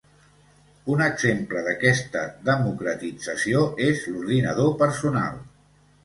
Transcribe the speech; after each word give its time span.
Un 0.93 1.01
exemple 1.07 1.59
d'aquesta 1.67 2.23
democratització 2.47 3.61
és 3.89 4.01
l'ordinador 4.13 4.73
personal. 4.81 5.37